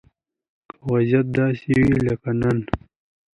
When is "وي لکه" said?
1.87-2.31